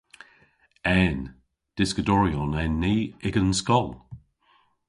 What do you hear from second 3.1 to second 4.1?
y'gan skol.